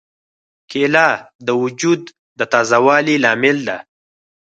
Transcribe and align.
کېله 0.71 1.07
د 1.45 1.47
وجود 1.61 2.01
د 2.39 2.41
تازه 2.53 2.79
والي 2.85 3.15
لامل 3.23 3.57
ده. 3.67 3.77